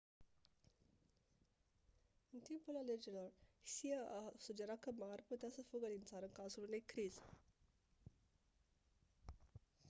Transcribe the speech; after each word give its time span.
în 2.31 2.39
timpul 2.39 2.75
alegerilor 2.77 3.31
hsieh 3.63 3.99
a 4.19 4.31
sugerat 4.37 4.79
că 4.79 4.91
ma 4.97 5.11
ar 5.11 5.23
putea 5.27 5.49
să 5.51 5.61
fugă 5.69 5.87
din 5.87 6.03
țară 6.03 6.25
în 6.25 6.31
cazul 6.31 6.63
unei 6.63 6.81
crize 6.85 7.21